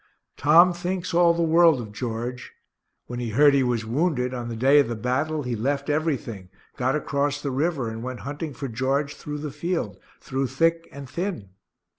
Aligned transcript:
Tom 0.35 0.73
thinks 0.73 1.13
all 1.13 1.31
the 1.31 1.43
world 1.43 1.79
of 1.79 1.91
George; 1.91 2.53
when 3.05 3.19
he 3.19 3.29
heard 3.29 3.53
he 3.53 3.61
was 3.61 3.85
wounded, 3.85 4.33
on 4.33 4.49
the 4.49 4.55
day 4.55 4.79
of 4.79 4.87
the 4.87 4.95
battle, 4.95 5.43
he 5.43 5.55
left 5.55 5.91
everything, 5.91 6.49
got 6.75 6.95
across 6.95 7.39
the 7.39 7.51
river, 7.51 7.87
and 7.87 8.01
went 8.01 8.21
hunting 8.21 8.51
for 8.51 8.67
George 8.67 9.13
through 9.13 9.37
the 9.37 9.51
field, 9.51 9.99
through 10.19 10.47
thick 10.47 10.89
and 10.91 11.07
thin. 11.07 11.49